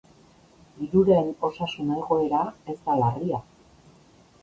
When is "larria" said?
3.07-3.47